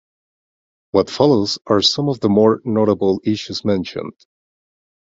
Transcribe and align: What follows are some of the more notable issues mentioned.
What 0.93 1.11
follows 1.11 1.59
are 1.67 1.83
some 1.83 2.09
of 2.09 2.21
the 2.21 2.27
more 2.27 2.59
notable 2.65 3.21
issues 3.23 3.63
mentioned. 3.63 4.15